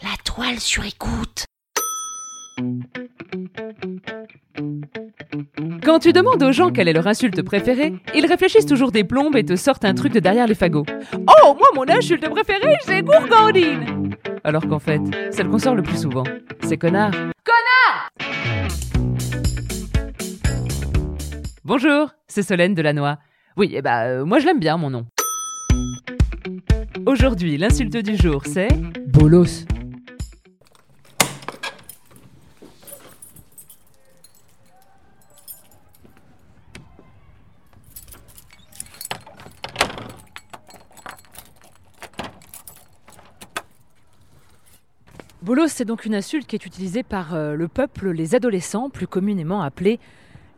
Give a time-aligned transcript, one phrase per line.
[0.00, 1.44] La toile sur écoute.
[5.82, 9.34] Quand tu demandes aux gens quelle est leur insulte préférée, ils réfléchissent toujours des plombes
[9.34, 10.86] et te sortent un truc de derrière les fagots.
[11.14, 15.00] Oh, moi, mon insulte préférée, c'est gourgandine Alors qu'en fait,
[15.32, 16.24] celle qu'on sort le plus souvent,
[16.62, 17.10] c'est connard.
[17.10, 18.10] Connard
[21.64, 23.16] Bonjour, c'est Solène Delannoy.
[23.56, 25.06] Oui, eh bah, euh, moi je l'aime bien, mon nom.
[27.04, 28.68] Aujourd'hui, l'insulte du jour, c'est...
[29.08, 29.66] Bolos.
[45.48, 49.06] Bolos, c'est donc une insulte qui est utilisée par euh, le peuple, les adolescents, plus
[49.06, 49.98] communément appelés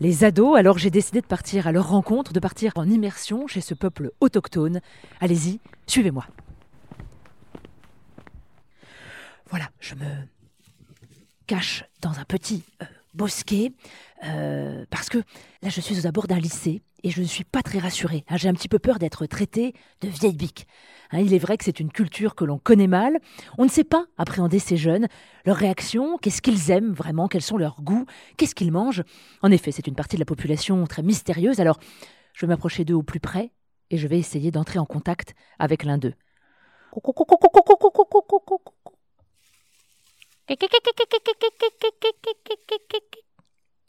[0.00, 0.56] les ados.
[0.56, 4.12] Alors j'ai décidé de partir à leur rencontre, de partir en immersion chez ce peuple
[4.22, 4.80] autochtone.
[5.20, 6.26] Allez-y, suivez-moi.
[9.50, 10.06] Voilà, je me
[11.46, 12.86] cache dans un petit euh,
[13.18, 13.72] bosquet
[14.24, 15.18] euh, parce que
[15.62, 18.24] là je suis aux abords d'un lycée et je ne suis pas très rassurée.
[18.28, 18.36] hein.
[18.36, 20.66] J'ai un petit peu peur d'être traitée de vieille bique.
[21.10, 23.18] Hein, il est vrai que c'est une culture que l'on connaît mal.
[23.56, 25.06] On ne sait pas appréhender ces jeunes,
[25.44, 29.02] leurs réactions, qu'est-ce qu'ils aiment vraiment, quels sont leurs goûts, qu'est-ce qu'ils mangent.
[29.42, 31.60] En effet, c'est une partie de la population très mystérieuse.
[31.60, 31.78] Alors,
[32.34, 33.52] je vais m'approcher d'eux au plus près
[33.90, 36.14] et je vais essayer d'entrer en contact avec l'un d'eux.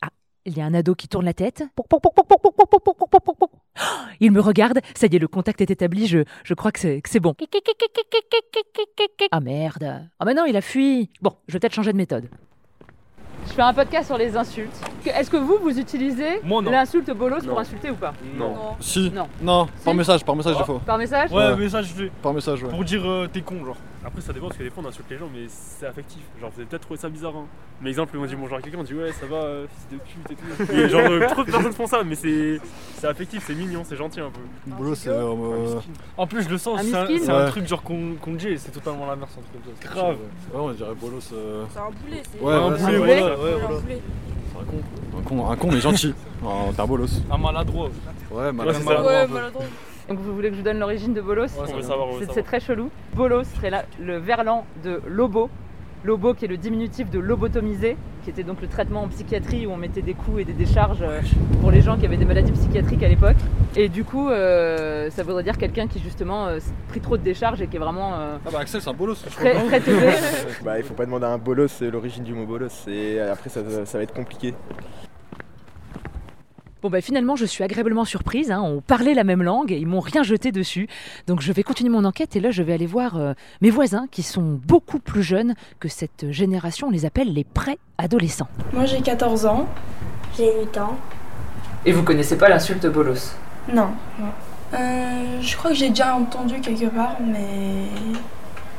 [0.00, 0.08] Ah,
[0.56, 1.64] il y a un ado qui tourne la tête.
[4.20, 7.00] Il me regarde, ça y est, le contact est établi, je, je crois que c'est
[7.02, 7.34] que c'est bon.
[9.30, 10.08] Ah merde.
[10.18, 11.10] Ah mais non, il a fui.
[11.20, 12.28] Bon, je vais peut-être changer de méthode.
[13.48, 14.74] Je fais un podcast sur les insultes.
[15.04, 16.70] Est-ce que vous, vous utilisez Moi, non.
[16.72, 18.54] l'insulte bolos pour insulter ou pas Non.
[18.80, 19.10] Si.
[19.14, 19.28] Non.
[19.40, 19.98] Non, par Si.
[19.98, 20.60] message, par message Ah.
[20.60, 20.80] des fois.
[20.84, 22.10] Par message Ouais, je fais.
[22.22, 22.70] Par message, ouais.
[22.70, 23.76] Pour dire euh, t'es con, genre.
[24.06, 26.22] Après, ça dépend parce que des fois on insulte les gens, mais c'est affectif.
[26.40, 27.34] Genre, vous avez peut-être trouvé ça bizarre.
[27.36, 27.46] Hein.
[27.82, 29.96] Mais exemple, on dit bonjour à quelqu'un, on dit ouais, ça va, euh, fils de
[30.04, 30.34] pute et
[30.66, 30.72] tout.
[30.78, 32.60] Et genre, euh, trop de personnes font ça, mais c'est
[32.98, 34.40] c'est affectif, c'est mignon, c'est gentil un peu.
[34.66, 35.08] Boulot, c'est.
[35.08, 35.80] euh, euh,
[36.16, 37.50] En plus, je le sens, Un c'est un, miskin c'est un Ouais.
[37.50, 39.88] truc genre qu'on qu'on dit et c'est totalement la merde, c'est un truc comme ça.
[39.88, 39.94] ouais.
[39.94, 40.16] Grave.
[40.54, 41.30] Ouais, on dirait bolos.
[41.32, 43.80] euh, C'est un boulet, c'est Ouais, un boulet, voilà, ouais, un voilà.
[43.80, 44.00] boulet.
[44.60, 45.18] Un con.
[45.18, 46.14] Un con, un con mais gentil.
[46.74, 47.22] T'es un bolos.
[47.30, 47.90] Un maladroit.
[48.30, 49.26] Ouais, un maladroit.
[50.08, 51.48] Donc vous voulez que je vous donne l'origine de bolos
[52.32, 52.90] C'est très chelou.
[53.14, 55.50] Bolos serait là, le verlan de lobo.
[56.04, 57.96] Lobo qui est le diminutif de lobotomisé,
[58.26, 60.98] qui était donc le traitement en psychiatrie où on mettait des coups et des décharges
[61.00, 61.20] euh,
[61.60, 63.36] pour les gens qui avaient des maladies psychiatriques à l'époque.
[63.76, 67.62] Et du coup, euh, ça voudrait dire quelqu'un qui justement euh, pris trop de décharges
[67.62, 69.14] et qui est vraiment euh, Ah bah Axel, c'est un bolos.
[69.30, 70.08] très, très teubé.
[70.64, 73.48] Bah, il faut pas demander à un bolos c'est l'origine du mot bolos et après
[73.48, 74.54] ça, ça va être compliqué.
[76.82, 78.60] Bon bah finalement je suis agréablement surprise, hein.
[78.62, 80.88] on parlait la même langue et ils m'ont rien jeté dessus.
[81.26, 83.32] Donc je vais continuer mon enquête et là je vais aller voir euh,
[83.62, 88.48] mes voisins qui sont beaucoup plus jeunes que cette génération, on les appelle les pré-adolescents.
[88.74, 89.66] Moi j'ai 14 ans.
[90.36, 90.98] J'ai 8 ans.
[91.86, 93.34] Et vous connaissez pas l'insulte bolos?
[93.72, 93.88] Non,
[94.18, 94.28] non.
[94.74, 97.86] Euh, je crois que j'ai déjà entendu quelque part, mais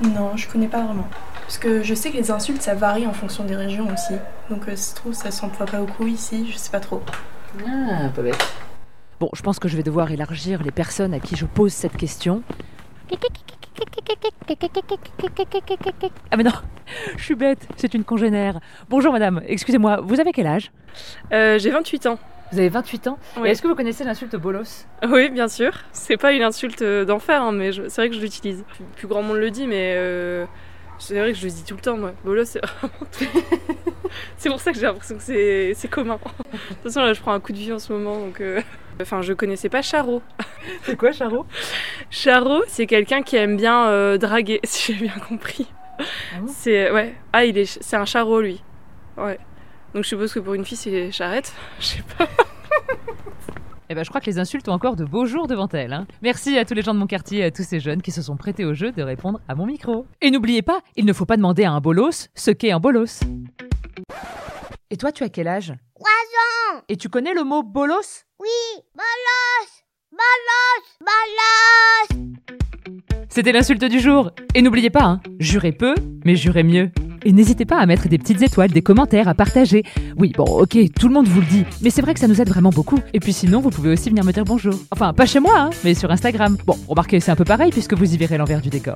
[0.08, 1.08] non, je connais pas vraiment.
[1.42, 4.14] Parce que je sais que les insultes ça varie en fonction des régions aussi.
[4.52, 7.02] Donc euh, ça se trouve ça s'emploie pas beaucoup ici, je sais pas trop.
[7.68, 8.54] Ah, pas bête.
[9.20, 11.98] Bon, je pense que je vais devoir élargir les personnes à qui je pose cette
[11.98, 12.44] question.
[16.32, 16.52] Ah mais non,
[17.18, 18.60] je suis bête, c'est une congénère.
[18.90, 20.72] Bonjour madame, excusez-moi, vous avez quel âge?
[21.32, 22.20] Euh, J'ai 28 ans.
[22.52, 23.18] Vous avez 28 ans?
[23.42, 23.50] Oui.
[23.50, 24.86] Est-ce que vous connaissez l'insulte bolos?
[25.10, 25.72] Oui, bien sûr.
[25.92, 28.64] C'est pas une insulte euh, d'enfer, hein, mais je- c'est vrai que je l'utilise.
[28.74, 30.46] Plus, plus grand monde le dit, mais euh,
[30.98, 32.14] c'est vrai que je le dis tout le temps, moi.
[32.24, 33.26] Bolos, c'est vraiment tout.
[34.48, 35.24] C'est pour ça que j'ai l'impression que
[35.76, 36.16] c'est commun.
[36.24, 38.40] De toute façon, là, je prends un coup de vie en ce moment, donc.
[38.42, 38.62] euh,
[39.02, 40.24] Enfin, je connaissais pas Charo.
[40.84, 41.46] C'est quoi Charo?
[42.10, 45.68] Charo, c'est quelqu'un qui aime bien euh, draguer, si j'ai bien compris.
[46.00, 46.04] Ah
[46.42, 46.48] bon?
[46.48, 47.14] C'est ouais.
[47.32, 48.64] Ah, il est, c'est un Charo lui.
[49.18, 49.38] Ouais.
[49.94, 51.54] Donc je suppose que pour une fille, c'est charrette.
[51.80, 52.28] Je sais pas.
[53.90, 55.94] Eh ben, je crois que les insultes ont encore de beaux jours devant elles.
[55.94, 56.06] hein.
[56.22, 58.22] Merci à tous les gens de mon quartier et à tous ces jeunes qui se
[58.22, 60.06] sont prêtés au jeu de répondre à mon micro.
[60.22, 63.22] Et n'oubliez pas, il ne faut pas demander à un bolos ce qu'est un bolos.
[64.90, 65.74] Et toi, tu as quel âge?
[65.96, 66.82] 3 ans.
[66.88, 68.24] Et tu connais le mot bolos?
[68.40, 68.48] Oui.
[68.96, 69.70] Bolos.
[70.12, 70.86] Bolos.
[71.02, 72.38] Bolos.
[73.28, 74.32] C'était l'insulte du jour.
[74.56, 75.94] Et n'oubliez pas, hein, jurez peu,
[76.24, 76.90] mais jurez mieux.
[77.26, 79.84] Et n'hésitez pas à mettre des petites étoiles, des commentaires, à partager.
[80.16, 82.40] Oui, bon, ok, tout le monde vous le dit, mais c'est vrai que ça nous
[82.40, 83.00] aide vraiment beaucoup.
[83.14, 84.74] Et puis sinon, vous pouvez aussi venir me dire bonjour.
[84.92, 86.56] Enfin, pas chez moi, hein, mais sur Instagram.
[86.66, 88.96] Bon, remarquez, c'est un peu pareil puisque vous y verrez l'envers du décor.